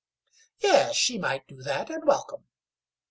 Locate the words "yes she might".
0.61-1.47